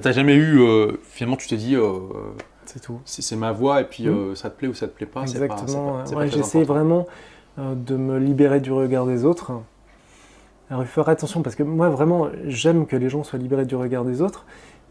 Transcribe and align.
T'as 0.00 0.12
jamais 0.12 0.34
eu, 0.36 0.58
euh, 0.58 0.92
finalement, 1.02 1.36
tu 1.36 1.46
t'es 1.48 1.58
dit, 1.58 1.76
euh, 1.76 1.98
C'est 2.64 2.80
tout. 2.80 2.98
c'est 3.04 3.36
ma 3.36 3.52
voix 3.52 3.82
et 3.82 3.84
puis 3.84 4.08
Mm. 4.08 4.10
euh, 4.30 4.34
ça 4.34 4.48
te 4.48 4.56
plaît 4.56 4.68
ou 4.68 4.72
ça 4.72 4.88
te 4.88 4.92
plaît 4.96 5.04
pas. 5.04 5.20
Exactement. 5.20 6.02
ouais. 6.16 6.28
J'essaie 6.28 6.62
vraiment 6.62 7.06
de 7.58 7.96
me 7.98 8.18
libérer 8.18 8.60
du 8.60 8.72
regard 8.72 9.04
des 9.04 9.26
autres. 9.26 9.52
Alors 10.70 10.82
il 10.82 10.86
faut 10.86 11.02
faire 11.02 11.10
attention 11.10 11.42
parce 11.42 11.54
que 11.56 11.62
moi 11.62 11.90
vraiment 11.90 12.28
j'aime 12.46 12.86
que 12.86 12.96
les 12.96 13.10
gens 13.10 13.22
soient 13.22 13.38
libérés 13.38 13.66
du 13.66 13.76
regard 13.76 14.06
des 14.06 14.22
autres, 14.22 14.46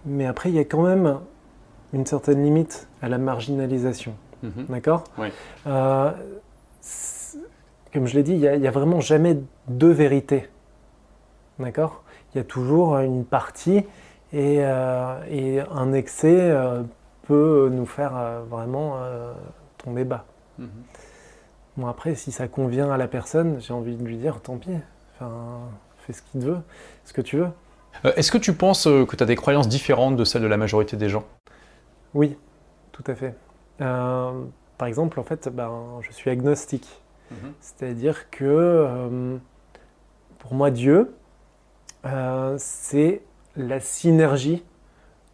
mais 0.06 0.28
après 0.28 0.50
il 0.50 0.56
y 0.56 0.60
a 0.60 0.66
quand 0.66 0.84
même 0.84 1.18
une 1.94 2.06
certaine 2.06 2.44
limite 2.44 2.88
à 3.02 3.10
la 3.10 3.18
marginalisation. 3.18 4.14
Mhm. 4.44 4.66
D'accord? 4.70 5.06
Oui. 5.18 5.30
Comme 7.92 8.06
je 8.06 8.14
l'ai 8.14 8.22
dit, 8.22 8.34
il 8.34 8.40
n'y 8.40 8.48
a, 8.48 8.70
a 8.70 8.72
vraiment 8.72 9.00
jamais 9.00 9.40
deux 9.68 9.90
vérités. 9.92 10.48
D'accord? 11.58 12.04
Il 12.36 12.38
y 12.38 12.42
a 12.42 12.44
toujours 12.44 12.98
une 13.00 13.26
partie 13.26 13.82
et, 14.34 14.58
euh, 14.60 15.20
et 15.30 15.60
un 15.60 15.94
excès 15.94 16.40
euh, 16.40 16.84
peut 17.24 17.70
nous 17.72 17.86
faire 17.86 18.16
euh, 18.16 18.42
vraiment 18.50 18.98
tomber 19.78 20.04
bas. 20.04 20.26
Mhm. 20.60 20.70
Bon, 21.78 21.88
après, 21.88 22.16
si 22.16 22.32
ça 22.32 22.48
convient 22.48 22.92
à 22.92 22.98
la 22.98 23.08
personne, 23.08 23.60
j'ai 23.60 23.74
envie 23.74 23.96
de 23.96 24.04
lui 24.04 24.18
dire 24.18 24.42
tant 24.42 24.58
pis. 24.58 24.70
Enfin, 25.16 25.32
fais 26.00 26.14
ce 26.14 26.22
qu'il 26.22 26.42
veut, 26.42 26.60
ce 27.06 27.14
que 27.14 27.22
tu 27.22 27.38
veux. 27.38 27.50
Euh, 28.06 28.12
Est-ce 28.16 28.32
que 28.32 28.38
tu 28.38 28.54
penses 28.54 28.84
que 28.84 29.16
tu 29.16 29.24
as 29.24 29.26
des 29.26 29.36
croyances 29.36 29.68
différentes 29.68 30.16
de 30.16 30.24
celles 30.24 30.42
de 30.42 30.48
la 30.48 30.58
majorité 30.58 30.98
des 30.98 31.10
gens? 31.10 31.24
Oui, 32.14 32.38
tout 32.92 33.04
à 33.08 33.16
fait. 33.16 33.36
Euh, 33.80 34.32
par 34.78 34.88
exemple, 34.88 35.20
en 35.20 35.24
fait, 35.24 35.48
ben, 35.50 35.72
je 36.02 36.12
suis 36.12 36.30
agnostique. 36.30 36.88
C'est-à-dire 37.62 38.30
que 38.30 38.44
euh, 38.44 39.38
pour 40.40 40.54
moi, 40.54 40.70
Dieu, 40.70 41.14
c'est 42.58 43.22
la 43.56 43.80
synergie 43.80 44.64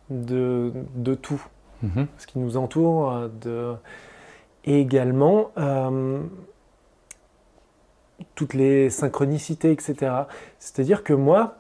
de, 0.09 0.71
de 0.95 1.13
tout, 1.16 1.41
Mhm. 1.84 2.08
ce 2.17 2.25
qui 2.27 2.39
nous 2.39 2.58
entoure. 2.58 3.12
euh, 3.12 3.27
De... 3.41 3.73
Et 4.66 4.80
également, 4.81 5.52
euh, 5.58 6.19
toutes 8.36 8.53
les 8.53 8.89
synchronicités, 8.89 9.72
etc. 9.72 10.11
C'est-à-dire 10.59 11.03
que 11.03 11.14
moi, 11.14 11.58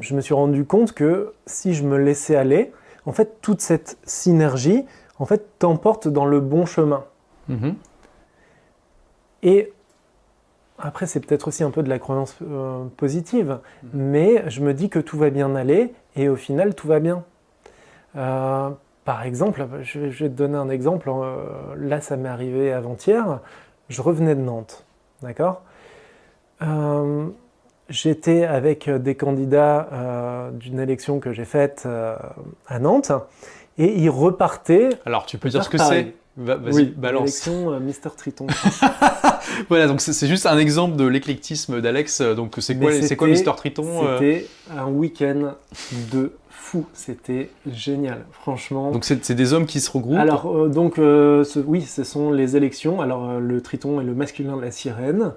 je 0.00 0.14
me 0.14 0.20
suis 0.20 0.34
rendu 0.34 0.64
compte 0.64 0.92
que 0.92 1.32
si 1.46 1.74
je 1.74 1.84
me 1.84 1.98
laissais 1.98 2.36
aller, 2.36 2.72
en 3.04 3.12
fait, 3.12 3.40
toute 3.42 3.60
cette 3.60 3.98
synergie, 4.04 4.84
en 5.18 5.26
fait, 5.26 5.58
t'emporte 5.58 6.06
dans 6.08 6.24
le 6.24 6.40
bon 6.40 6.64
chemin. 6.64 7.04
Mhm. 7.48 7.74
Et 9.42 9.72
après, 10.78 11.06
c'est 11.06 11.20
peut-être 11.20 11.48
aussi 11.48 11.62
un 11.64 11.70
peu 11.70 11.82
de 11.82 11.88
la 11.88 11.98
croyance 11.98 12.36
euh, 12.42 12.84
positive, 12.96 13.58
mais 13.92 14.44
je 14.48 14.60
me 14.60 14.72
dis 14.74 14.88
que 14.90 14.98
tout 14.98 15.18
va 15.18 15.30
bien 15.30 15.54
aller 15.56 15.92
et 16.16 16.28
au 16.28 16.36
final, 16.36 16.74
tout 16.74 16.88
va 16.88 17.00
bien. 17.00 17.24
Euh, 18.16 18.70
par 19.04 19.22
exemple, 19.24 19.66
je 19.82 19.98
vais, 19.98 20.10
je 20.10 20.24
vais 20.24 20.30
te 20.30 20.34
donner 20.36 20.56
un 20.56 20.68
exemple. 20.68 21.08
euh, 21.10 21.44
là, 21.76 22.00
ça 22.00 22.16
m'est 22.16 22.28
arrivé 22.28 22.72
avant-hier. 22.72 23.40
Je 23.88 24.02
revenais 24.02 24.34
de 24.34 24.40
Nantes, 24.40 24.84
d'accord? 25.22 25.62
J'étais 27.88 28.44
avec 28.44 28.90
des 28.90 29.14
candidats 29.14 30.50
d'une 30.52 30.78
élection 30.78 31.20
que 31.20 31.32
j'ai 31.32 31.46
faite 31.46 31.86
à 32.66 32.78
Nantes 32.78 33.12
et 33.78 33.98
ils 33.98 34.10
repartaient. 34.10 34.90
Alors, 35.06 35.24
tu 35.24 35.38
peux 35.38 35.48
dire 35.48 35.64
ce 35.64 35.70
que 35.70 35.78
c'est? 35.78 36.14
Va- 36.36 36.56
Vas-y, 36.56 36.74
oui, 36.74 36.94
balance. 36.96 37.22
l'élection 37.22 37.72
euh, 37.72 37.80
Mister 37.80 38.10
Triton. 38.16 38.46
Voilà, 39.68 39.86
donc 39.86 40.00
c'est 40.00 40.26
juste 40.26 40.46
un 40.46 40.58
exemple 40.58 40.96
de 40.96 41.04
l'éclectisme 41.06 41.80
d'Alex. 41.80 42.20
euh, 42.20 42.34
Donc, 42.34 42.56
c'est 42.60 42.76
quoi, 42.78 42.90
c'est 42.92 43.16
quoi 43.16 43.28
Mister 43.28 43.52
Triton 43.56 43.86
euh 44.04 44.18
C'était 44.18 44.46
un 44.76 44.86
week-end 44.86 45.54
de 46.12 46.32
fou. 46.50 46.86
C'était 46.92 47.50
génial, 47.70 48.24
franchement. 48.32 48.90
Donc, 48.90 49.04
c'est 49.04 49.32
des 49.32 49.52
hommes 49.52 49.66
qui 49.66 49.80
se 49.80 49.90
regroupent. 49.90 50.18
Alors, 50.18 50.54
euh, 50.54 50.68
donc, 50.68 50.98
euh, 50.98 51.44
ce- 51.44 51.60
oui, 51.60 51.82
ce 51.82 52.04
sont 52.04 52.30
les 52.30 52.56
élections. 52.56 53.00
Alors, 53.00 53.28
euh, 53.30 53.38
le 53.38 53.60
triton 53.60 54.00
est 54.00 54.04
le 54.04 54.14
masculin 54.14 54.56
de 54.56 54.62
la 54.62 54.70
sirène, 54.70 55.32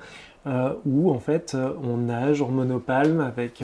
où 0.86 1.12
en 1.12 1.20
fait, 1.20 1.56
on 1.84 1.98
nage 1.98 2.42
en 2.42 2.50
monopalme 2.50 3.20
avec. 3.22 3.62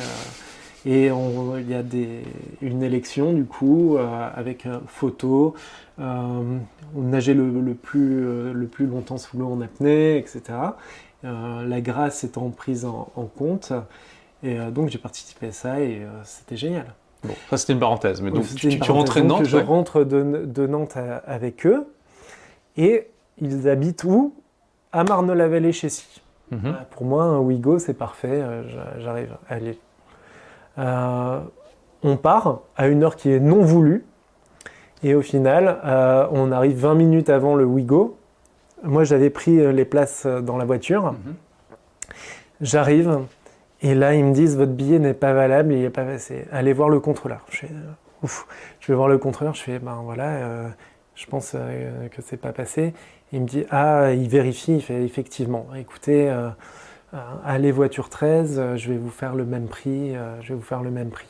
Et 0.87 1.11
on- 1.11 1.57
il 1.57 1.69
y 1.69 1.73
a 1.75 1.83
des, 1.83 2.23
une 2.61 2.81
élection, 2.81 3.33
du 3.33 3.43
coup, 3.45 3.97
euh, 3.97 4.29
avec 4.35 4.65
euh, 4.65 4.79
photo. 4.87 5.53
euh, 5.99 6.57
on 6.95 7.01
nageait 7.01 7.33
le, 7.33 7.49
le 7.59 7.73
plus, 7.73 8.25
euh, 8.25 8.53
le 8.53 8.67
plus 8.67 8.85
longtemps 8.87 9.17
sous 9.17 9.37
l'eau 9.37 9.47
en 9.51 9.61
apnée, 9.61 10.17
etc. 10.17 10.41
La 11.23 11.81
grâce 11.81 12.23
étant 12.23 12.49
prise 12.51 12.85
en, 12.85 13.11
en 13.15 13.25
compte. 13.25 13.73
Et 14.43 14.55
donc, 14.71 14.89
j'ai 14.89 14.99
participé 14.99 15.47
à 15.47 15.51
ça 15.51 15.81
et 15.81 16.03
c'était 16.23 16.55
génial. 16.55 16.85
Bon, 17.23 17.33
ça, 17.49 17.57
c'était 17.57 17.73
une 17.73 17.79
parenthèse. 17.79 18.21
Mais 18.21 18.29
donc, 18.31 18.45
tu, 18.55 18.79
tu, 18.79 18.91
rentrais 18.91 19.23
de 19.23 19.25
Nantes 19.27 19.43
Je 19.45 19.57
ouais. 19.57 19.63
rentre 19.63 20.03
de, 20.03 20.45
de 20.45 20.67
Nantes 20.67 20.95
à- 20.95 21.17
avec 21.25 21.65
eux. 21.65 21.87
Et 22.77 23.07
ils 23.41 23.67
habitent 23.67 24.03
où? 24.03 24.35
À 24.93 25.03
Marne-la-Vallée 25.03 25.73
chez 25.73 25.89
Si. 25.89 26.21
Mhm. 26.51 26.75
Pour 26.91 27.03
moi, 27.05 27.23
un 27.23 27.39
Ouigo, 27.39 27.79
c'est 27.79 27.95
parfait. 27.95 28.41
j'a- 28.69 28.99
J'arrive 28.99 29.35
à 29.49 29.55
aller. 29.55 29.77
Euh, 30.77 31.39
on 32.03 32.17
part 32.17 32.61
à 32.75 32.87
une 32.87 33.03
heure 33.03 33.15
qui 33.15 33.31
est 33.31 33.39
non 33.39 33.61
voulue. 33.61 34.05
Et 35.03 35.15
au 35.15 35.21
final, 35.21 35.79
euh, 35.85 36.27
on 36.31 36.51
arrive 36.51 36.77
20 36.77 36.95
minutes 36.95 37.29
avant 37.29 37.55
le 37.55 37.65
Ouigo. 37.65 38.17
Moi, 38.83 39.03
j'avais 39.03 39.29
pris 39.29 39.59
euh, 39.59 39.71
les 39.71 39.85
places 39.85 40.25
dans 40.25 40.57
la 40.57 40.65
voiture. 40.65 41.13
Mhm. 41.13 41.35
J'arrive. 42.61 43.19
Et 43.81 43.93
là, 43.93 44.15
ils 44.15 44.25
me 44.25 44.33
disent 44.33 44.57
votre 44.57 44.71
billet 44.71 44.97
n'est 44.97 45.13
pas 45.13 45.33
valable, 45.33 45.73
il 45.73 45.81
n'est 45.81 45.89
pas 45.91 46.03
passé. 46.03 46.45
Allez 46.51 46.73
voir 46.73 46.89
le 46.89 46.99
contrôleur. 46.99 47.45
Je 47.49 47.57
fais, 47.57 47.69
ouf. 48.23 48.47
Je 48.79 48.91
vais 48.91 48.95
voir 48.95 49.07
le 49.07 49.19
contrôleur. 49.19 49.53
Je 49.53 49.61
fais 49.61 49.77
ben 49.77 50.01
voilà, 50.03 50.29
euh, 50.29 50.67
je 51.13 51.27
pense 51.27 51.51
que 51.51 52.21
c'est 52.23 52.37
pas 52.37 52.53
passé. 52.53 52.95
Il 53.31 53.41
me 53.41 53.45
dit 53.45 53.65
ah, 53.69 54.13
il 54.13 54.27
vérifie. 54.29 54.77
Il 54.77 54.81
fait 54.81 55.03
effectivement. 55.03 55.67
Écoutez, 55.75 56.33
allez 57.45 57.71
voiture 57.71 58.09
13. 58.09 58.59
euh, 58.59 58.75
je 58.77 58.91
vais 58.91 58.97
vous 58.97 59.09
faire 59.09 59.35
le 59.35 59.45
même 59.45 59.67
prix. 59.67 60.15
euh, 60.15 60.39
je 60.41 60.49
vais 60.49 60.55
vous 60.55 60.61
faire 60.65 60.83
le 60.83 60.91
même 60.91 61.09
prix. 61.09 61.27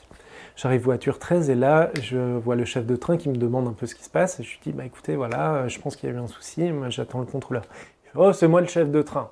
J'arrive 0.56 0.82
voiture 0.82 1.20
13 1.20 1.50
et 1.52 1.56
là, 1.56 1.92
je 2.02 2.18
vois 2.38 2.56
le 2.56 2.66
chef 2.66 2.86
de 2.86 2.96
train 2.96 3.18
qui 3.18 3.30
me 3.30 3.36
demande 3.36 3.68
un 3.68 3.74
peu 3.74 3.86
ce 3.86 3.94
qui 3.94 4.04
se 4.04 4.10
passe. 4.10 4.40
Et 4.40 4.44
je 4.44 4.50
lui 4.52 4.60
dis 4.64 4.72
bah 4.72 4.86
écoutez 4.86 5.16
voilà, 5.16 5.54
euh, 5.54 5.68
je 5.68 5.80
pense 5.80 5.96
qu'il 5.96 6.10
y 6.10 6.12
a 6.12 6.16
eu 6.16 6.20
un 6.20 6.28
souci. 6.28 6.72
Moi, 6.72 6.90
j'attends 6.90 7.20
le 7.20 7.26
contrôleur. 7.26 7.64
Fait, 8.04 8.12
oh, 8.16 8.34
c'est 8.34 8.48
moi 8.48 8.62
le 8.62 8.68
chef 8.68 8.90
de 8.90 9.02
train. 9.04 9.30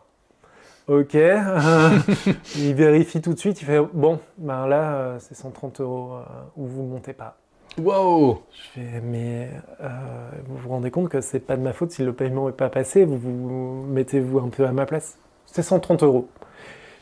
Ok. 0.87 1.15
euh, 1.15 1.89
il 2.57 2.75
vérifie 2.75 3.21
tout 3.21 3.33
de 3.33 3.39
suite. 3.39 3.61
Il 3.61 3.65
fait 3.65 3.79
bon, 3.93 4.19
ben 4.37 4.67
là, 4.67 4.95
euh, 4.97 5.17
c'est 5.19 5.33
130 5.35 5.81
euros 5.81 6.13
euh, 6.13 6.23
ou 6.57 6.67
vous 6.67 6.83
montez 6.83 7.13
pas. 7.13 7.37
Wow 7.77 8.41
Je 8.53 8.61
fais 8.79 9.01
mais 9.03 9.49
euh, 9.81 9.89
vous 10.47 10.57
vous 10.57 10.69
rendez 10.69 10.91
compte 10.91 11.09
que 11.09 11.19
c'est 11.21 11.39
pas 11.41 11.57
de 11.57 11.61
ma 11.61 11.73
faute 11.73 11.91
si 11.91 12.03
le 12.03 12.13
paiement 12.13 12.45
n'est 12.45 12.53
pas 12.53 12.69
passé. 12.69 13.03
Vous 13.03 13.17
vous 13.17 13.85
mettez-vous 13.89 14.39
un 14.39 14.49
peu 14.49 14.65
à 14.67 14.71
ma 14.71 14.85
place. 14.85 15.17
C'est 15.45 15.63
130 15.63 16.03
euros. 16.03 16.27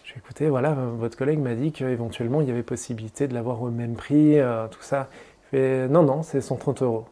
Je 0.04 0.14
vais 0.14 0.20
écouter, 0.20 0.50
voilà, 0.50 0.74
votre 0.74 1.18
collègue 1.18 1.40
m'a 1.40 1.56
dit 1.56 1.72
qu'éventuellement 1.72 2.42
il 2.42 2.48
y 2.48 2.52
avait 2.52 2.62
possibilité 2.62 3.28
de 3.28 3.34
l'avoir 3.34 3.62
au 3.64 3.70
même 3.70 3.96
prix, 3.96 4.40
euh, 4.40 4.68
tout 4.68 4.81
ça. 4.81 5.09
Il 5.46 5.58
fait 5.58 5.88
non, 5.88 6.04
non, 6.04 6.22
c'est 6.22 6.42
130 6.42 6.84
euros. 6.84 7.06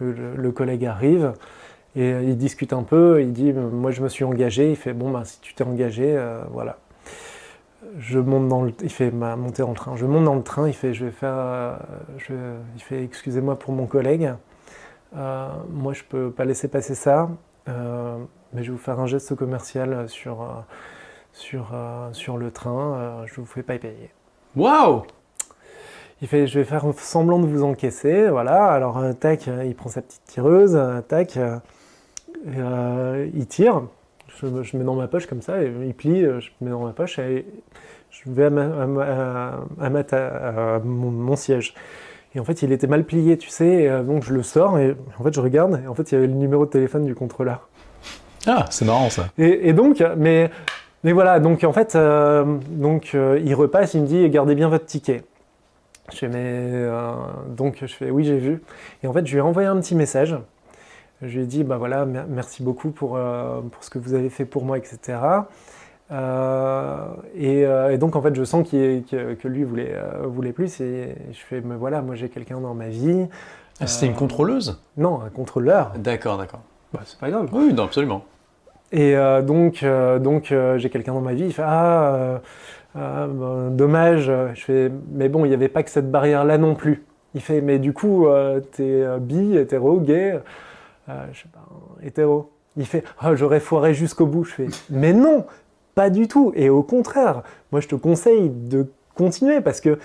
Le, 0.00 0.50
collègue 0.50 0.84
arrive 0.84 1.32
et 1.94 2.12
euh, 2.12 2.22
il 2.22 2.36
discute 2.36 2.74
un 2.74 2.82
peu. 2.82 3.22
Il 3.22 3.32
dit, 3.32 3.52
euh, 3.56 3.70
moi 3.70 3.90
je 3.90 4.02
me 4.02 4.08
suis 4.08 4.24
engagé. 4.24 4.70
Il 4.70 4.76
fait, 4.76 4.92
bon, 4.92 5.10
ben, 5.10 5.24
si 5.24 5.40
tu 5.40 5.54
t'es 5.54 5.64
engagé, 5.64 6.20
voilà. 6.50 6.78
Je 7.98 8.18
monte 8.18 8.48
dans 8.48 8.62
le, 8.62 8.74
il 8.82 8.90
fait 8.90 9.10
ma 9.10 9.36
montée 9.36 9.62
dans 9.62 9.70
le 9.70 9.76
train. 9.76 9.96
Je 9.96 10.04
monte 10.04 10.24
dans 10.24 10.34
le 10.34 10.42
train. 10.42 10.68
Il 10.68 10.74
fait, 10.74 10.92
je 10.92 11.06
vais 11.06 11.10
faire, 11.12 11.78
excusez-moi 12.90 13.58
pour 13.58 13.72
mon 13.72 13.86
collègue. 13.86 14.34
Moi 15.14 15.94
je 15.94 16.02
peux 16.02 16.30
pas 16.30 16.44
laisser 16.44 16.68
passer 16.68 16.94
ça, 16.94 17.30
mais 18.56 18.62
je 18.62 18.72
vais 18.72 18.76
vous 18.76 18.82
faire 18.82 18.98
un 18.98 19.06
geste 19.06 19.34
commercial 19.36 20.08
sur 20.08 20.42
euh, 20.42 20.46
sur 21.32 21.68
euh, 21.74 22.08
sur 22.12 22.38
le 22.38 22.50
train. 22.50 22.94
euh, 22.96 23.26
je 23.26 23.34
vous 23.40 23.46
fais 23.46 23.62
pas 23.62 23.78
payer. 23.78 24.10
Waouh 24.56 25.02
Il 26.22 26.28
fait, 26.28 26.46
je 26.46 26.58
vais 26.58 26.64
faire 26.64 26.84
semblant 26.96 27.38
de 27.38 27.46
vous 27.46 27.62
encaisser, 27.62 28.28
voilà. 28.28 28.64
Alors, 28.64 28.98
tac, 29.20 29.46
il 29.46 29.74
prend 29.74 29.90
sa 29.90 30.00
petite 30.00 30.24
tireuse, 30.24 30.80
tac, 31.08 31.36
euh, 31.36 33.28
il 33.34 33.46
tire. 33.46 33.82
Je, 34.40 34.46
me- 34.46 34.62
je 34.62 34.76
mets 34.76 34.84
dans 34.84 34.94
ma 34.94 35.08
poche 35.08 35.26
comme 35.26 35.42
ça, 35.42 35.62
et 35.62 35.70
il 35.86 35.94
plie, 35.94 36.22
je 36.22 36.50
mets 36.62 36.70
dans 36.70 36.84
ma 36.84 36.92
poche, 36.92 37.18
et 37.18 37.46
je 38.10 38.30
vais 38.30 38.46
à, 38.46 38.50
ma- 38.50 38.82
à 39.80 39.90
ma- 39.90 40.78
mon, 40.84 41.10
mon 41.10 41.36
siège. 41.36 41.74
Et 42.34 42.40
en 42.40 42.44
fait, 42.44 42.62
il 42.62 42.72
était 42.72 42.86
mal 42.86 43.04
plié, 43.04 43.36
tu 43.38 43.48
sais, 43.50 43.84
et, 43.84 44.02
donc 44.02 44.22
je 44.24 44.32
le 44.34 44.42
sors, 44.42 44.78
et 44.78 44.96
en 45.18 45.22
fait, 45.22 45.34
je 45.34 45.40
regarde, 45.40 45.80
et 45.84 45.86
en 45.86 45.94
fait, 45.94 46.10
il 46.12 46.14
y 46.14 46.18
avait 46.18 46.26
le 46.26 46.34
numéro 46.34 46.64
de 46.66 46.70
téléphone 46.70 47.04
du 47.04 47.14
contrôleur. 47.14 47.68
Ah, 48.46 48.64
c'est 48.70 48.84
marrant 48.84 49.10
ça. 49.10 49.28
Et, 49.38 49.68
et 49.68 49.72
donc, 49.72 50.02
mais, 50.16 50.50
mais 51.04 51.12
voilà, 51.12 51.40
donc 51.40 51.64
en 51.64 51.72
fait, 51.72 51.94
euh, 51.96 52.44
donc, 52.70 53.10
euh, 53.14 53.40
il 53.44 53.54
repasse, 53.54 53.94
il 53.94 54.02
me 54.02 54.06
dit 54.06 54.28
gardez 54.30 54.54
bien 54.54 54.68
votre 54.68 54.86
ticket. 54.86 55.24
Je 56.12 56.18
fais, 56.18 56.28
mais. 56.28 56.36
euh, 56.38 57.10
donc, 57.48 57.78
je 57.80 57.86
fais 57.86 58.10
oui, 58.10 58.24
j'ai 58.24 58.38
vu. 58.38 58.62
Et 59.02 59.06
en 59.08 59.12
fait, 59.12 59.26
je 59.26 59.32
lui 59.32 59.38
ai 59.38 59.42
envoyé 59.42 59.68
un 59.68 59.76
petit 59.80 59.94
message. 59.94 60.36
Je 61.22 61.36
lui 61.38 61.44
ai 61.44 61.46
dit 61.46 61.64
bah 61.64 61.76
voilà, 61.78 62.04
mer- 62.06 62.26
merci 62.28 62.62
beaucoup 62.62 62.90
pour, 62.90 63.18
pour 63.72 63.84
ce 63.84 63.90
que 63.90 63.98
vous 63.98 64.14
avez 64.14 64.28
fait 64.30 64.44
pour 64.44 64.64
moi, 64.64 64.76
etc. 64.78 65.18
Et, 67.34 67.66
donc 67.98 68.16
en 68.16 68.22
fait, 68.22 68.34
je 68.34 68.44
sens 68.44 68.68
que, 68.68 69.48
lui 69.48 69.64
voulait, 69.64 69.94
voulait 70.24 70.52
plus. 70.52 70.80
Et 70.80 71.16
je 71.32 71.38
fais, 71.38 71.60
mais 71.60 71.76
voilà, 71.76 72.02
moi 72.02 72.14
j'ai 72.14 72.28
quelqu'un 72.28 72.60
dans 72.60 72.74
ma 72.74 72.88
vie. 72.88 73.26
Ah, 73.80 73.86
c'était 73.86 74.06
une 74.06 74.14
contrôleuse? 74.14 74.80
Non, 74.96 75.20
un 75.22 75.28
contrôleur. 75.28 75.92
D'accord, 75.98 76.38
d'accord. 76.38 76.60
Bah, 76.92 77.00
c'est 77.04 77.18
pas 77.18 77.30
grave. 77.30 77.48
Oui, 77.52 77.72
non, 77.74 77.84
absolument. 77.84 78.24
Et 78.92 79.14
donc, 79.44 79.84
donc 80.20 80.54
j'ai 80.76 80.90
quelqu'un 80.90 81.12
dans 81.14 81.20
ma 81.20 81.34
vie. 81.34 81.46
Il 81.46 81.52
fait, 81.52 81.64
ah. 81.64 82.40
Ah, 82.98 83.26
dommage. 83.70 84.32
Je 84.54 84.60
fais, 84.60 84.90
mais 85.10 85.28
bon, 85.28 85.44
il 85.44 85.48
n'y 85.48 85.54
avait 85.54 85.68
pas 85.68 85.82
que 85.82 85.90
cette 85.90 86.10
barrière-là 86.10 86.58
non 86.58 86.74
plus. 86.74 87.04
Il 87.34 87.42
fait, 87.42 87.60
mais 87.60 87.78
du 87.78 87.92
coup, 87.92 88.26
euh, 88.26 88.60
t'es 88.60 89.02
euh, 89.02 89.18
bi, 89.18 89.56
hétéro, 89.56 90.00
gay, 90.00 90.40
euh, 91.08 91.26
je 91.32 91.42
sais 91.42 91.48
pas, 91.52 91.66
hétéro. 92.02 92.50
Il 92.76 92.86
fait, 92.86 93.04
ah, 93.20 93.34
j'aurais 93.34 93.60
foiré 93.60 93.92
jusqu'au 93.92 94.26
bout. 94.26 94.44
Je 94.44 94.54
fais, 94.54 94.66
mais 94.88 95.12
non, 95.12 95.44
pas 95.94 96.08
du 96.08 96.28
tout. 96.28 96.52
Et 96.56 96.70
au 96.70 96.82
contraire, 96.82 97.42
moi, 97.72 97.82
je 97.82 97.88
te 97.88 97.94
conseille 97.94 98.48
de 98.48 98.86
continuer 99.14 99.60
parce 99.60 99.82
que 99.82 99.98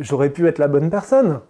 j'aurais 0.00 0.30
pu 0.30 0.48
être 0.48 0.58
la 0.58 0.68
bonne 0.68 0.88
personne. 0.88 1.40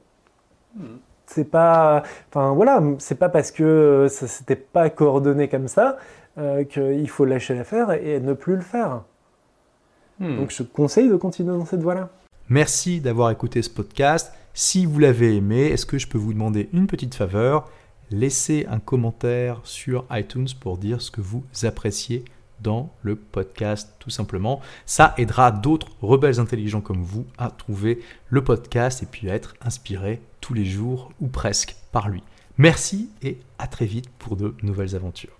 C'est 1.27 1.49
pas, 1.49 2.03
enfin 2.31 2.53
voilà, 2.53 2.83
c'est 2.99 3.19
pas 3.19 3.29
parce 3.29 3.53
que 3.53 4.09
ça 4.11 4.27
s'était 4.27 4.57
pas 4.57 4.91
coordonné 4.91 5.49
comme 5.49 5.69
ça 5.69 5.97
qu'il 6.37 7.09
faut 7.09 7.25
lâcher 7.25 7.55
l'affaire 7.55 7.93
et 7.93 8.21
ne 8.21 8.33
plus 8.33 8.57
le 8.57 8.63
faire. 8.63 9.03
Hmm. 10.21 10.37
Donc 10.37 10.51
je 10.51 10.63
conseille 10.63 11.09
de 11.09 11.17
continuer 11.17 11.57
dans 11.57 11.65
cette 11.65 11.83
voie-là. 11.83 12.11
Merci 12.49 13.01
d'avoir 13.01 13.31
écouté 13.31 13.63
ce 13.63 13.71
podcast. 13.71 14.33
Si 14.53 14.87
vous 14.87 14.99
l'avez 14.99 15.37
aimé, 15.37 15.63
est-ce 15.67 15.87
que 15.87 15.99
je 15.99 16.07
peux 16.07 16.19
vous 16.19 16.33
demander 16.33 16.69
une 16.73 16.87
petite 16.87 17.15
faveur? 17.15 17.71
Laissez 18.11 18.67
un 18.71 18.79
commentaire 18.79 19.61
sur 19.65 20.05
iTunes 20.11 20.49
pour 20.61 20.79
dire 20.79 21.01
ce 21.01 21.11
que 21.11 21.21
vous 21.21 21.43
appréciez 21.63 22.25
dans 22.61 22.91
le 23.03 23.17
podcast 23.17 23.95
tout 23.99 24.11
simplement. 24.11 24.61
Ça 24.87 25.15
aidera 25.19 25.51
d'autres 25.51 25.89
rebelles 26.03 26.39
intelligents 26.39 26.81
comme 26.81 27.03
vous 27.03 27.25
à 27.39 27.51
trouver 27.51 28.01
le 28.29 28.45
podcast 28.45 29.03
et 29.03 29.07
puis 29.07 29.31
à 29.31 29.35
être 29.35 29.55
inspirés 29.63 30.21
tous 30.41 30.55
les 30.55 30.65
jours 30.65 31.11
ou 31.21 31.29
presque 31.29 31.77
par 31.93 32.09
lui. 32.09 32.23
Merci 32.59 33.11
et 33.23 33.39
à 33.59 33.67
très 33.67 33.87
vite 33.87 34.09
pour 34.19 34.37
de 34.37 34.55
nouvelles 34.63 34.95
aventures. 34.95 35.37